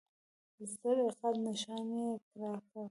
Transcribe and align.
د 0.57 0.59
سره 0.75 1.01
عقاب 1.09 1.35
نښان 1.45 1.87
یې 1.99 2.07
راکړ. 2.41 2.79